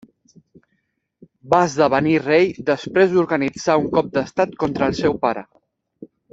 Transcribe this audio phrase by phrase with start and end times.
[1.55, 5.49] Va esdevenir rei després d'organitzar un cop d'estat contra el seu pare.